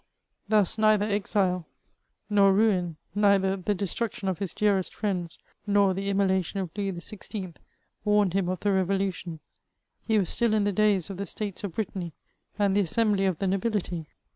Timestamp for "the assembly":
12.75-13.27